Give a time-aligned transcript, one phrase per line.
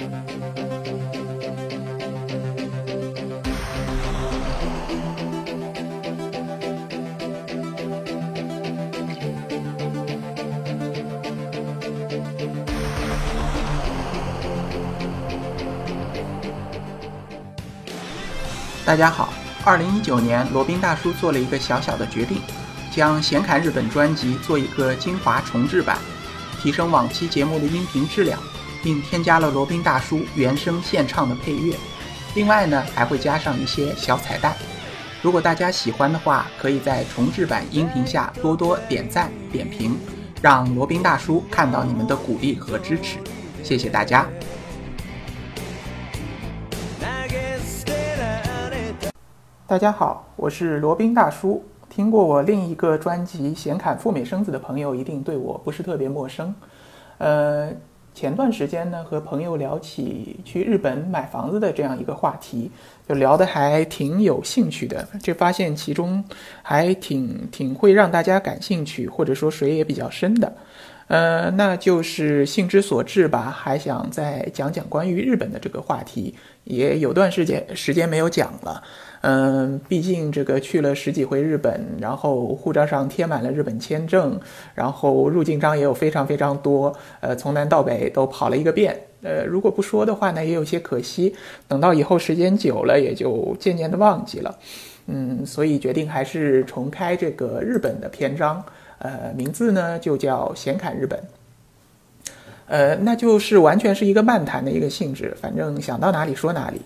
[0.00, 0.06] 大
[18.96, 19.28] 家好，
[19.64, 22.40] 二零一九年，罗宾大叔做了一个小小的决定，
[22.90, 25.98] 将《闲侃日本》专辑做一个精华重制版，
[26.60, 28.40] 提升往期节目的音频质量，
[28.82, 31.74] 并添加了罗宾大叔原声献唱的配乐。
[32.34, 34.54] 另外呢，还会加上一些小彩蛋。
[35.22, 39.98] 如果大家喜欢的话，可以在重制版音频下多多点赞点评，
[40.40, 43.18] 让罗宾大叔看到你们的鼓励和支持。
[43.62, 44.26] 谢谢大家。
[49.66, 51.64] 大家好，我是罗宾大叔。
[51.88, 56.54] 听过我另一个专辑《闲侃赴美生子》的朋友，一定对我不是特别陌生。
[57.18, 57.70] 呃，
[58.14, 62.70] 前段时间呢，和朋友聊起去日本买房子的这样一个话题，
[63.08, 65.08] 就聊得还挺有兴趣的。
[65.22, 66.22] 这发现其中
[66.62, 70.52] 还挺挺会让大家感兴趣，或者说水也比较深的。
[71.06, 76.34] 呃，那就是兴之所至吧，还想再讲讲关于日本的这个话题，
[76.64, 78.82] 也有段时间时间没有讲了。
[79.22, 84.40] 嗯，毕竟这个去了十几回日本，然后护照上贴满了日本签证，
[84.74, 88.98] 然后入境章也有非常非常多，呃，从南到北都跑了一个遍。
[89.22, 91.34] 呃，如果不说的话呢，也有些可惜。
[91.68, 94.58] 等到以后时间久了，也就渐渐的忘记了。
[95.06, 98.64] 嗯，所以决定还是重开这个日本的篇章，
[99.00, 101.20] 呃，名字呢就叫闲侃日本。
[102.66, 106.80] 呃，那就是完全是一个漫谈的一个性质，反正想到哪里说哪里。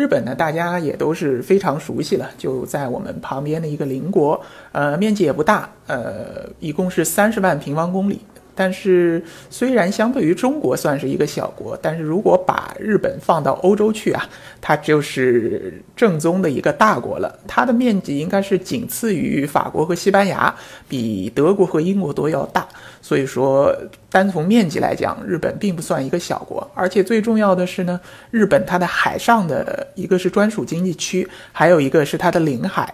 [0.00, 4.40] 日本呢，大家也都是非常熟悉了，就在我们旁边的一个邻国，
[4.72, 8.18] 呃，面积也不大，呃，一共是三十万平方公里。
[8.60, 14.28] 但是，虽然相对于中国算是一个小国，但是如果把日本放到欧洲去啊，
[14.60, 17.38] 它就是正宗的一个大国了。
[17.48, 20.54] 它的面积应该是仅次于法国和西班牙，
[20.86, 22.68] 比德国和英国都要大。
[23.00, 23.74] 所以说，
[24.10, 26.70] 单从面积来讲，日本并不算一个小国。
[26.74, 27.98] 而且最重要的是呢，
[28.30, 32.92] 日本它的海上的一个是专属经济区，还有一个是它的领海。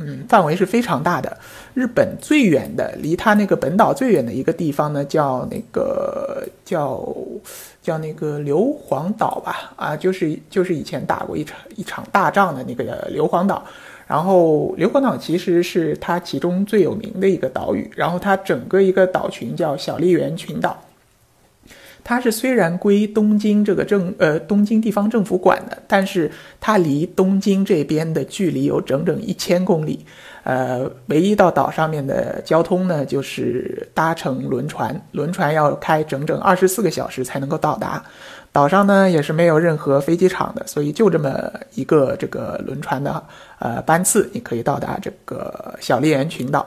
[0.00, 1.36] 嗯，范围是非常大的。
[1.74, 7.04] 日本最远的，离它那个本岛最远的一个地方呢，叫那个叫
[7.82, 9.72] 叫那个硫磺岛吧？
[9.76, 13.62] 啊，就是就是以前打过一场一场大仗的那个硫磺岛。
[14.06, 17.90] 然后硫磺岛其实是它其中最有名的一个岛屿。
[17.94, 20.82] 然后它整个一个岛群叫小笠原群岛。
[22.02, 30.04] 它是虽然归东京这个政呃东京地方政府管的，但是它离东京这边的距离有整整一千公里，
[30.44, 38.02] 呃，唯一到岛上面的交通呢，就是搭乘轮船，轮船要开整整二十四个小时才能够到达。
[38.50, 43.22] 岛上呢也是没有任何飞机场的，所以就这么一个这个轮船的
[43.58, 46.66] 呃班次，你可以到达这个小笠原群岛。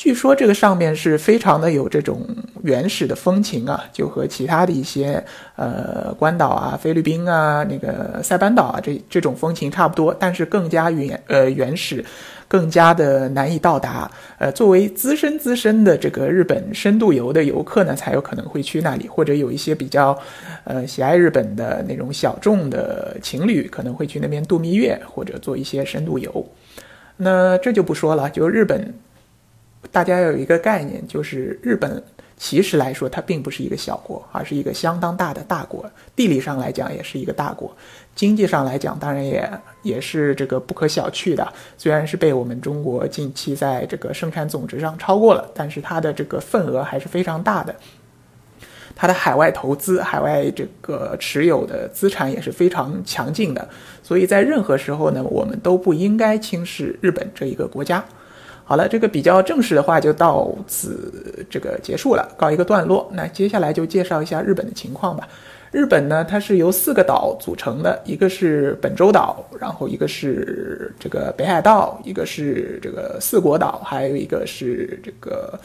[0.00, 2.26] 据说这个上面是非常的有这种
[2.62, 5.22] 原始的风情啊，就和其他的一些
[5.56, 12.02] 呃关岛啊、菲律宾啊、那个塞班岛啊这这种风情差不多，但是更加原呃原始，
[12.48, 14.10] 更加的难以到达。
[14.38, 20.18] 呃，作为资深资深的这个日本深度游的游客呢，才有可能会去那里，或者有一些比较
[20.64, 26.48] 呃喜爱日本的那种小众的情侣可能会去那边度蜜月或者做一些深度游。
[27.18, 28.94] 那这就不说了，就日本。
[29.90, 32.02] 大家要有一个概念，就是日本
[32.36, 35.90] 其实来说，它并不是一个小国，而是一个相当大的大国。
[36.14, 37.68] 地理上来讲，也是一个大国；
[38.14, 39.50] 经济上来讲，当然也
[39.82, 41.52] 也是这个不可小觑的。
[41.76, 47.74] 虽然是被我们中国近期在这个生产总值上超过了，但是它的这个份额还是非常大的。
[48.94, 53.66] 它的海外投资、海外这个持有的资产也是非常强劲的。
[54.02, 58.04] 所以在任何时候呢，我们都不应该轻视日本这一个国家。
[58.70, 63.10] 好了，这个比较正式的话就到此这个结束了，告一个段落。
[63.14, 65.28] 那接下来就介绍一下日本的情况吧。
[65.72, 75.58] 日本呢，它是由四个岛组成的，一个是本州岛，然后一个是这个北海道，一个是这个四国岛，还有一个是这个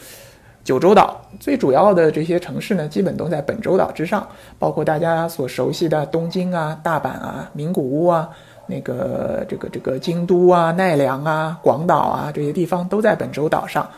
[0.64, 1.24] 九州岛。
[1.38, 4.28] 最主要的这些城市呢，基本都在本州岛之上，
[4.58, 8.28] 包括大家所熟悉的东京啊、大阪啊、名古屋啊。
[8.66, 13.88] 那个这个这个京都啊、奈良啊、广岛啊这些地方都在本州岛上，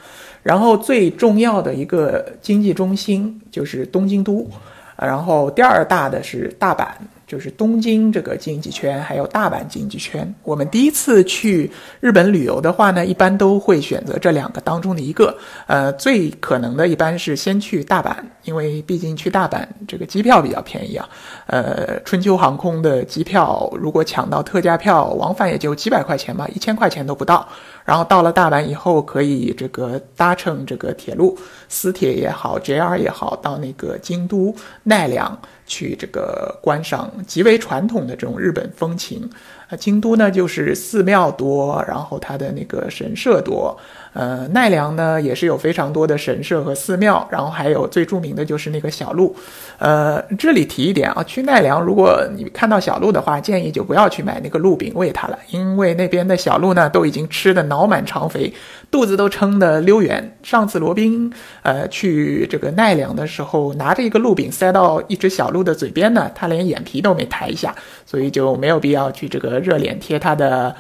[0.43, 4.49] 然后最重要的一个经济中心就是东京都，
[4.97, 6.87] 然后第二大的是大阪，
[7.29, 10.35] 就是东京这个经济圈，还有大阪经济圈。
[10.43, 11.71] 我们第一次去
[12.01, 15.37] 日本旅游的话呢，一般都会选择这两个当中的一个。
[15.67, 21.07] 呃，最可能的一般是先去大阪，因为毕竟去大阪这个机票比较便宜啊。
[21.47, 27.47] 呃，春秋航空的机票如果抢到特价票，往返也就几百块钱吧，一千块钱都不到。
[27.85, 31.39] 然后到了大阪以后，可以这个搭乘这个铁路，
[31.69, 35.39] 私铁也好，JR 也好，到那个京都奈良
[35.69, 39.31] 去这个观赏极为传统的这种日本风情。
[39.69, 43.77] 啊，京都呢就是寺庙多，然后它的那个神社多。
[44.15, 49.37] 呃，奈良呢也是有非常多的神社和寺庙，然后还有最著名的就是那个小鹿。
[49.79, 58.53] 呃，这里提一点啊，去奈良如果你看到小鹿的话，建议就不要去买那个鹿饼喂它了，因为那边的小鹿呢都已经吃的脑满肠肥，
[58.91, 60.37] 肚子都撑得溜圆。
[60.43, 61.31] 上次罗宾
[61.63, 67.73] 呃去这个奈良的时候，拿着一个鹿饼塞到一只小鹿的嘴边呢，它连眼皮都没抬一下，
[68.05, 70.75] 所以就没有必要去这个热脸贴他的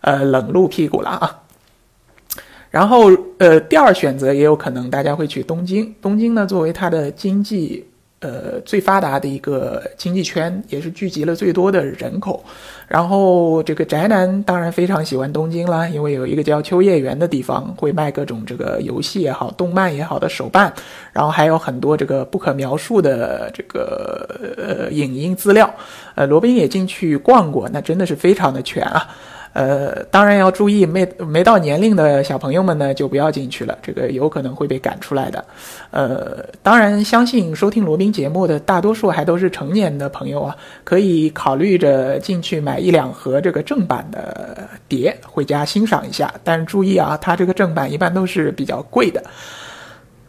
[0.00, 1.40] 呃冷露屁股了啊。
[2.70, 3.08] 然后，
[3.38, 5.94] 呃，第二选择也有可能大家会去东京。
[6.02, 7.86] 东京呢，作为它的经济，
[8.24, 12.42] 呃，最发达的一个经济圈，也是聚集了最多的人口。
[12.88, 20.72] 然后，这个宅男当然非常喜欢东京啦，因为有一个叫秋叶原的地方，会卖各种这个游戏也好、动漫也好的手办，
[21.12, 25.72] 然后还有很多这个不可描述的这个呃影音资料。
[26.14, 29.06] 呃，罗宾也进去逛过，那真的是非常的全啊。
[29.54, 35.42] 呃，当然要注意，没没到年龄的小朋友们呢，就不要进去了，这个有可能会被赶出来的。
[35.92, 46.34] 呃，当然，相信收听罗宾节目的大多数还都是成年的朋友啊，可以考虑着进去买一两盒这个正版的碟回家欣赏一下。
[46.42, 49.22] 但是注意啊，它这个正版一般都是比较贵的。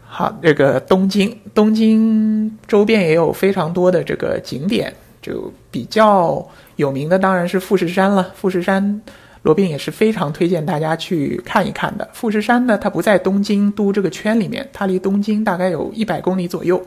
[0.07, 4.93] 好，这个东京，东京周边也有非常多的这个景点，
[5.25, 6.47] 就比较。
[6.75, 8.33] 有名的当然是富士山了。
[8.35, 9.01] 富士山，
[9.43, 12.05] 罗宾也是非常推荐大家去看一看的。
[12.11, 16.85] 富士山呢，它不在东京都这个圈里面，它离东京大概有一百公里左右。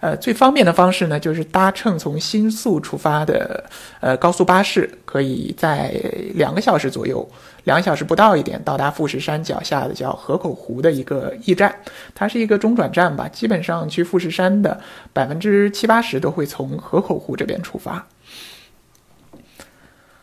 [0.00, 3.64] 呃，最方便的方式呢，就是搭乘从新宿出发的
[4.00, 5.94] 呃高速巴士，可以在
[6.34, 7.26] 两个小时左右，
[7.64, 11.74] 两小时不到一点到达富士山脚下的叫河口湖的一个驿站。
[12.14, 14.80] 它是一个中转站吧，基本上去富士山的
[15.12, 18.06] 百分之七八十都会从河口湖这边出发。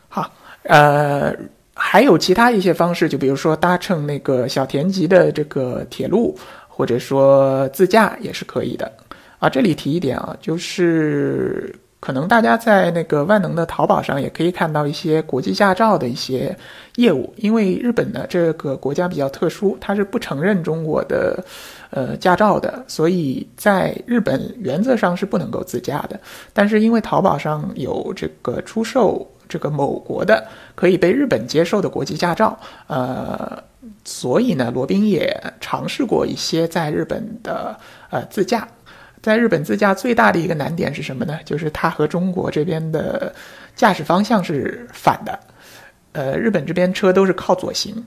[0.08, 0.32] 好，
[0.62, 1.34] 呃，
[1.74, 6.36] 还有其他一些方式，就比如说搭乘那个小田急的这个铁路，
[6.66, 8.90] 或者说自驾也是可以的。
[9.38, 16.56] 啊，这里提一点啊，就是可能大家在那个万能的淘宝上也可以看到一些国际驾照的一些
[16.96, 21.44] 业务，因为日本的这个国家比较特殊，它是不承认中国的
[21.90, 26.18] 呃驾照的，所以在日本原则上是不能够自驾的。
[26.52, 29.26] 但是因为淘宝上有这个出售。
[29.50, 32.54] 这个某国的可以被日本接受的国际驾照，
[32.86, 33.58] 呃，
[34.04, 37.74] 所以呢，罗宾也尝试过一些在日本的
[38.10, 38.68] 呃自驾。
[39.28, 41.38] 在日本自驾最大的一个难点是什么呢？
[41.44, 43.32] 就是它和中国这边的
[43.76, 45.38] 驾驶方向是反的。
[46.12, 48.02] 呃，日本这边车都是靠左行，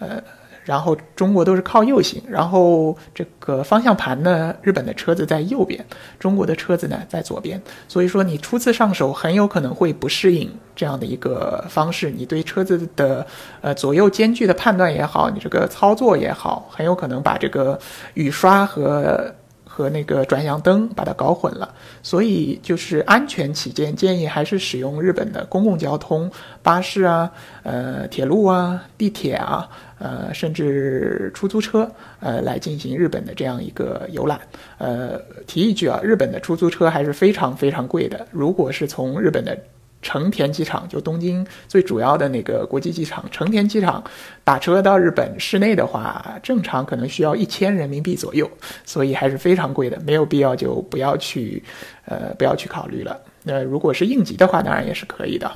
[0.00, 0.20] 呃。
[0.66, 5.78] 然后中国都是靠右行，然后这个方向盘呢，日本的车子在右边，
[6.18, 7.60] 中国的车子呢在左边。
[7.86, 13.26] 所以说你初次上手很有可能会不适应这样的一个方式，你对车子的
[13.60, 17.78] 呃左右间距的判断也好，你这个操作也好，很有可能把这个
[18.14, 19.30] 雨刷和
[19.74, 21.74] 和那个转向灯把它搞混了。
[22.00, 26.30] 所以就是安全起见，建议还是使用日本的公共交通，
[26.62, 27.28] 巴士啊，
[27.64, 29.68] 呃，铁路啊，地铁啊。
[29.96, 34.38] 呃，甚至出租车，呃，来进行日本的这样一个游览。
[34.76, 38.26] 呃，提一句啊，日本的出租车还是非常非常贵的。
[38.30, 39.56] 如果是从日本的
[40.04, 44.04] 成田机场，就东京最主要的那个国际机场成田机场
[44.44, 48.48] 打车到日本市内的话，正常可能需要一千人民币左右，
[48.84, 51.60] 所以还是非常贵的，没有必要就不要去，
[52.04, 53.18] 呃，不要去考虑了。
[53.42, 55.50] 那如果是应急的话，当然也是可以的。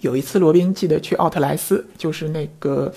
[0.00, 2.92] 有一次，罗宾记得去奥特莱斯，就是那个。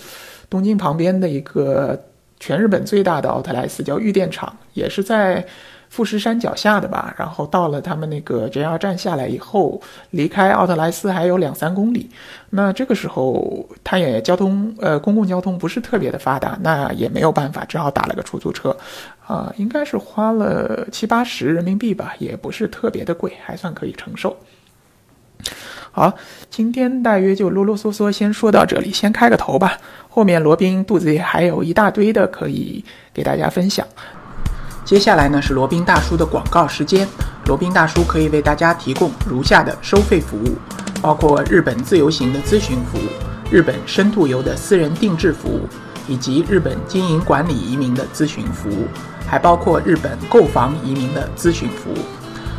[0.50, 2.00] 东京旁边的一个
[2.38, 5.44] 全日本最大的奥特莱斯叫玉电厂，也是在
[5.88, 7.14] 富士山脚下的吧。
[7.18, 12.10] 然后到了他们那个 JR 站下来以后，离开奥特莱斯还有两三公里。
[12.50, 18.76] 那这个时候，他也交通呃公共交通不是特别的发达，那也没有办法，只好打了个出租车，
[19.26, 24.36] 啊，应该是花了七八十人民币吧，也不是特别的贵，还算可以承受。
[25.90, 26.12] 好，
[26.50, 29.78] 今天大约就啰啰嗦嗦先说到这里，先开个头吧。
[30.08, 33.86] 后面罗宾肚子里还有一大堆的可以给大家分享。
[34.84, 37.08] 接下来呢是罗宾大叔的广告时间。
[37.46, 40.56] 罗宾大叔可以为大家提供如下的收费服务，
[41.00, 43.08] 包括日本自由行的咨询服务、
[43.50, 45.66] 日本深度游的私人定制服务，
[46.06, 48.86] 以及日本经营管理移民的咨询服务，
[49.26, 51.98] 还包括日本购房移民的咨询服务。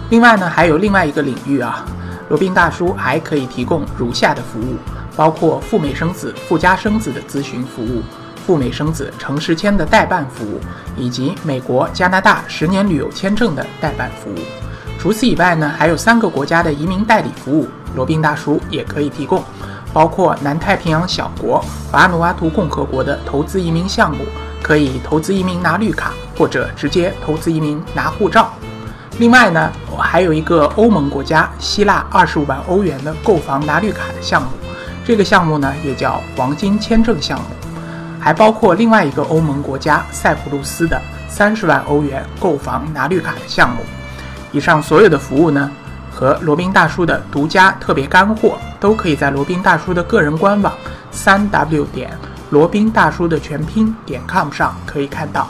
[0.10, 1.86] 另外呢，还有另外一个领域啊，
[2.30, 4.76] 罗宾大叔还可以提供如下的服务，
[5.16, 8.02] 包括赴美生子、赴加生子的咨询服务。
[8.46, 10.60] 赴美生子、城市签的代办服务，
[10.96, 14.38] 以及美国、加拿大十年旅游签证的代办服务。
[15.00, 19.44] 除此以外呢，还有三个国家的移民代理服务，罗宾大叔也可以提供，
[19.92, 24.26] 包括南太平洋小国瓦努阿图共和国的投资移民项目，
[24.62, 28.54] 可以投资移民拿绿卡，或者直接投资移民拿护照。
[29.18, 34.50] 另外呢，我还有一个欧盟国家希腊二十五万欧元的购房拿绿卡的项目，
[35.04, 37.46] 这个项目呢也叫黄金签证项目。
[38.26, 43.84] 还包括另外一个欧盟国家塞浦路斯的三十万欧元购房拿绿卡的项目。
[44.52, 45.70] 以上所有的服务呢，
[46.10, 50.74] 和罗宾大叔的独家特别干货，都可以在罗宾大叔的个人官网
[51.12, 52.18] 三 w 点
[52.50, 55.48] 罗宾大叔的全拼点 com 上可以看到。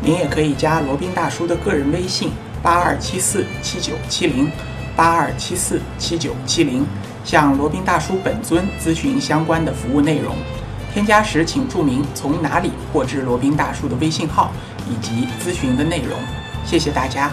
[0.00, 2.32] 您也可以加罗宾大叔的个人微信
[2.62, 4.50] 八二七四七九七零
[4.96, 6.86] 八二七四七九七零，
[7.22, 10.34] 向罗宾大叔本尊咨询相关的服务内容。
[10.92, 14.52] 添加时请注明从哪里获知罗宾大叔的微信号
[14.90, 16.18] 以及咨询的内容。
[16.66, 17.32] 谢谢大家。